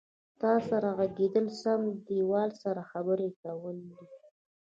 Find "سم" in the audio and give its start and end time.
1.61-1.81